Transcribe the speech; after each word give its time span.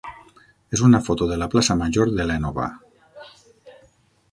és 0.77 0.81
una 0.87 1.01
foto 1.07 1.27
de 1.33 1.37
la 1.41 1.49
plaça 1.51 1.77
major 1.83 2.13
de 2.21 2.27
l'Énova. 2.31 2.67